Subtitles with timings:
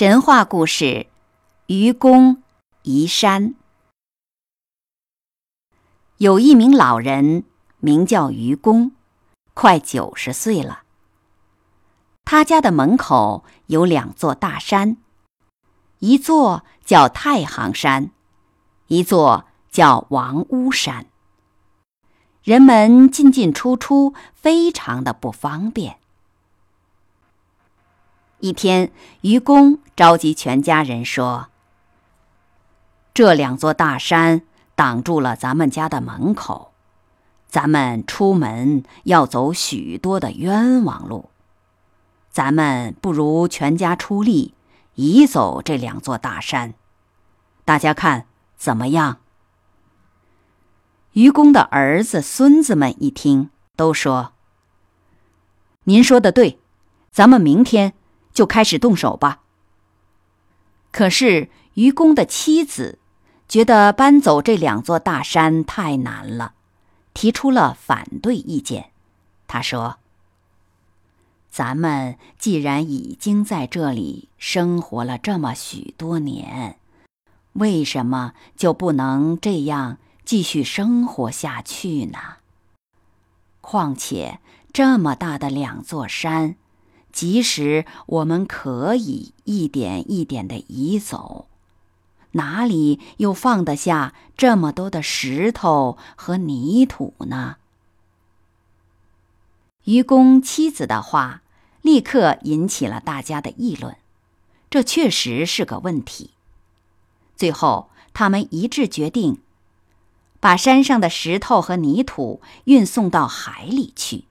[0.00, 0.84] 神话故事
[1.66, 2.42] 《愚公
[2.84, 3.48] 移山》。
[6.16, 7.44] 有一名老人，
[7.80, 8.92] 名叫愚公，
[9.52, 10.84] 快九十岁了。
[12.24, 14.96] 他家的门口有两座大山，
[15.98, 18.10] 一座叫太行山，
[18.86, 21.08] 一座叫王屋山。
[22.42, 25.99] 人们进进出出，非常的不方便。
[28.40, 31.48] 一天，愚公召集全家人说
[33.12, 34.42] ：“这两座大山
[34.74, 36.72] 挡住了咱们家的门口，
[37.48, 41.28] 咱们出门要走许多的冤枉路。
[42.30, 44.54] 咱们不如全家出力，
[44.94, 46.72] 移走这两座大山。
[47.66, 49.18] 大家看怎么样？”
[51.12, 54.32] 愚公的儿子、孙子们一听，都说
[55.84, 56.58] ：“您说的对，
[57.12, 57.92] 咱们明天。”
[58.40, 59.42] 就开始动手吧。
[60.92, 62.98] 可是愚公的妻子
[63.46, 66.54] 觉得搬走这两座大山太难了，
[67.12, 68.92] 提出了反对意见。
[69.46, 69.98] 他说
[71.52, 76.78] ：“咱们既然已经在这里生活了这么许多年，
[77.52, 82.18] 为什么就不能这样继续生活下去呢？
[83.60, 84.40] 况且
[84.72, 86.56] 这么大的两座山。”
[87.12, 91.46] 即使我们可以一点一点的移走，
[92.32, 97.56] 哪里又放得下这么多的石头和泥土呢？
[99.84, 101.42] 愚公妻子的话
[101.82, 103.96] 立刻引起了大家的议论，
[104.68, 106.30] 这确实是个问题。
[107.34, 109.40] 最后，他们一致决定，
[110.38, 114.24] 把山上的石头和泥土运送到海里去。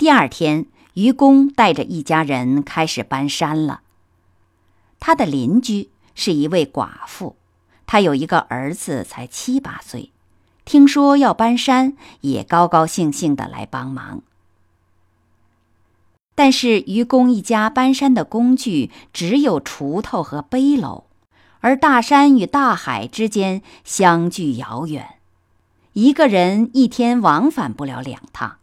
[0.00, 3.82] 第二天，愚公带着一家人开始搬山了。
[4.98, 7.36] 他的邻居是一位寡妇，
[7.84, 10.10] 她有一个儿子才七八岁，
[10.64, 14.22] 听说要搬山，也高高兴兴的来帮忙。
[16.34, 21.04] 但是愚公一家搬山的工具只有锄头和背篓，
[21.60, 25.16] 而大山与大海之间相距遥远，
[25.92, 28.59] 一个人一天往返不了两趟。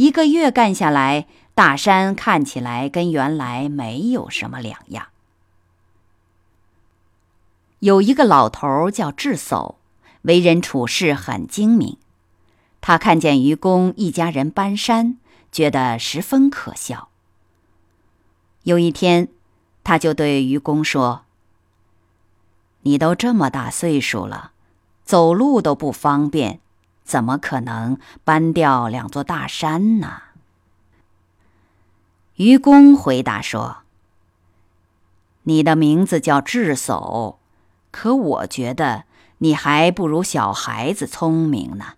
[0.00, 5.08] 一个月干下来，大山看起来跟原来没有什么两样。
[7.80, 9.74] 有一个老头叫智叟，
[10.22, 11.98] 为人处事很精明。
[12.80, 15.18] 他看见愚公一家人搬山，
[15.52, 17.10] 觉得十分可笑。
[18.62, 19.28] 有一天，
[19.84, 21.26] 他就对愚公说
[22.84, 24.52] ：“你都这么大岁数了，
[25.04, 26.60] 走路都不方便。”
[27.10, 30.22] 怎么可能搬掉两座大山呢？
[32.36, 33.78] 愚公回答说
[35.42, 37.38] ：“你的名字叫智叟，
[37.90, 39.06] 可我觉得
[39.38, 41.94] 你还不如小孩子聪明呢。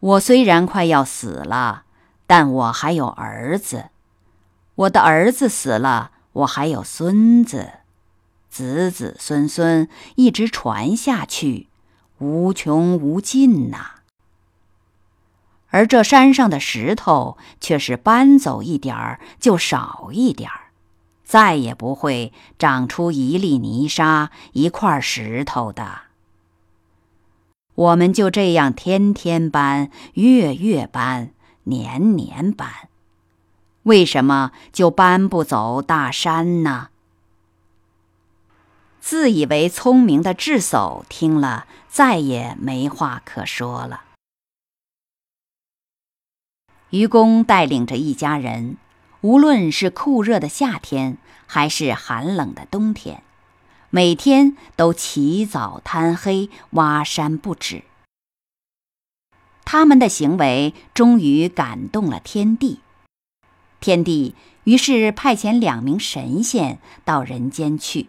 [0.00, 1.84] 我虽然快要死了，
[2.26, 3.90] 但我还有儿子，
[4.74, 7.72] 我的儿子死了，我还有孙子，
[8.48, 11.68] 子子孙孙一直传下去。”
[12.22, 13.78] 无穷无尽呐，
[15.70, 20.70] 而这山上的石头却是搬走一点儿就少一点儿，
[21.24, 26.02] 再也不会长出一粒泥沙、一块石头的。
[27.74, 31.32] 我们就这样天天搬、月月搬、
[31.64, 32.88] 年年搬，
[33.82, 36.90] 为什么就搬不走大山呢？
[39.02, 44.04] 自以为聪明的智叟听了，再也没话可说了。
[46.90, 48.76] 愚公带领着一家人，
[49.22, 53.24] 无论是酷热的夏天，还是寒冷的冬天，
[53.90, 57.82] 每天都起早贪黑挖山不止。
[59.64, 62.78] 他们的行为终于感动了天帝，
[63.80, 68.08] 天帝于是派遣两名神仙到人间去。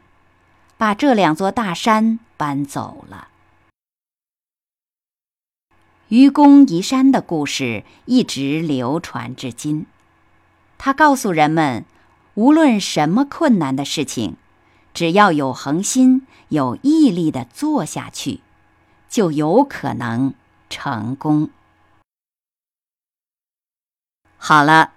[0.77, 3.29] 把这两座大山搬走了。
[6.09, 9.85] 愚公移山的故事一直流传至今。
[10.77, 11.85] 他告诉人们，
[12.35, 14.35] 无论什么困难的事情，
[14.93, 18.41] 只要有恒心、有毅力的做下去，
[19.09, 20.33] 就有可能
[20.69, 21.49] 成功。
[24.37, 24.91] 好了，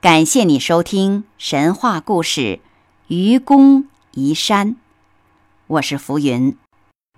[0.00, 2.40] 感谢你收听神话故事
[3.08, 4.74] 《愚公移山》，
[5.68, 6.56] 我是浮云，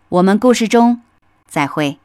[0.09, 1.03] 我们故事中
[1.47, 1.99] 再会。